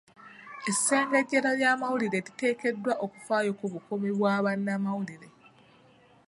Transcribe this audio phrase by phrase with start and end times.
[0.69, 5.29] Essengejero ly'amawulire liteekeddwa okufaayo ku bukuumi bwa bannamawulire.